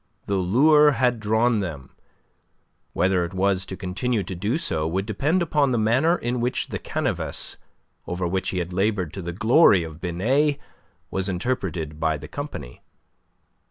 [0.25, 1.91] The lure had drawn them.
[2.93, 6.69] Whether it was to continue to do so would depend upon the manner in which
[6.69, 7.57] the canevas
[8.07, 10.57] over which he had laboured to the glory of Binet
[11.11, 12.81] was interpreted by the company.